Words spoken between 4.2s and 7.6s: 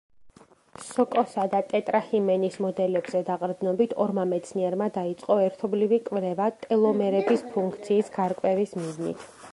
მეცნიერმა დაიწყო ერთობლივი კვლევა ტელომერების